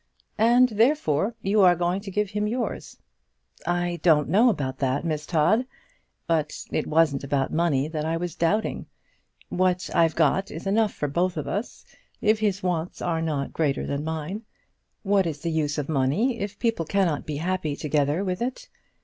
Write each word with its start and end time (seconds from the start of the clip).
"And 0.39 0.69
therefore 0.69 1.35
you 1.43 1.61
are 1.61 1.75
going 1.75 2.01
to 2.01 2.09
give 2.09 2.31
him 2.31 2.47
yours." 2.47 2.97
"I 3.67 3.99
don't 4.01 4.29
know 4.29 4.49
about 4.49 4.79
that, 4.79 5.05
Miss 5.05 5.27
Todd; 5.27 5.67
but 6.25 6.65
it 6.71 6.87
wasn't 6.87 7.23
about 7.23 7.53
money 7.53 7.87
that 7.87 8.03
I 8.03 8.17
was 8.17 8.33
doubting. 8.35 8.87
What 9.49 9.91
I've 9.93 10.15
got 10.15 10.49
is 10.49 10.65
enough 10.65 10.91
for 10.91 11.07
both 11.07 11.37
of 11.37 11.47
us, 11.47 11.85
if 12.19 12.39
his 12.39 12.63
wants 12.63 12.99
are 12.99 13.21
not 13.21 13.53
greater 13.53 13.85
than 13.85 14.03
mine. 14.03 14.41
What 15.03 15.27
is 15.27 15.41
the 15.41 15.51
use 15.51 15.77
of 15.77 15.87
money 15.87 16.39
if 16.39 16.57
people 16.57 16.85
cannot 16.85 17.27
be 17.27 17.37
happy 17.37 17.75
together 17.75 18.23
with 18.23 18.41
it? 18.41 18.69